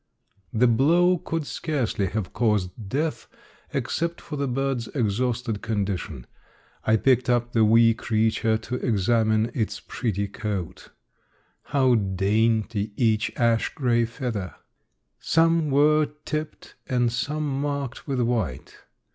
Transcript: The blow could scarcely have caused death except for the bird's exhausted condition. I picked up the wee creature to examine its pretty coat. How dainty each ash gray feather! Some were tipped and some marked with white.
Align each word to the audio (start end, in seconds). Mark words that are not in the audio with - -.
The 0.51 0.65
blow 0.65 1.19
could 1.19 1.45
scarcely 1.45 2.07
have 2.07 2.33
caused 2.33 2.71
death 2.89 3.27
except 3.71 4.19
for 4.19 4.35
the 4.35 4.47
bird's 4.47 4.87
exhausted 4.95 5.61
condition. 5.61 6.25
I 6.83 6.95
picked 6.95 7.29
up 7.29 7.51
the 7.51 7.63
wee 7.63 7.93
creature 7.93 8.57
to 8.57 8.77
examine 8.77 9.51
its 9.53 9.79
pretty 9.79 10.27
coat. 10.27 10.89
How 11.65 11.93
dainty 11.93 12.93
each 12.97 13.31
ash 13.37 13.75
gray 13.75 14.05
feather! 14.05 14.55
Some 15.19 15.69
were 15.69 16.07
tipped 16.25 16.73
and 16.89 17.11
some 17.11 17.61
marked 17.61 18.07
with 18.07 18.21
white. 18.21 18.79